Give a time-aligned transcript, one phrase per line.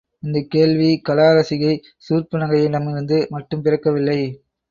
[0.23, 1.73] இந்தக் கேள்வி, கலா ரசிகை
[2.07, 4.19] சூர்ப்பனகையிடமிருந்து மட்டும் பிறக்கவில்லை.